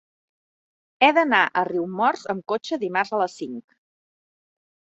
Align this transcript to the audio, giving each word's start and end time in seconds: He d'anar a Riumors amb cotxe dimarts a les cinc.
He 1.03 1.09
d'anar 1.17 1.41
a 1.45 1.63
Riumors 1.69 2.25
amb 2.35 2.47
cotxe 2.53 2.81
dimarts 2.85 3.15
a 3.19 3.21
les 3.25 3.37
cinc. 3.43 3.65